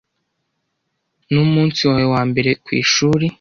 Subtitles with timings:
[1.31, 3.25] Numunsi wawe wambere kwishuri?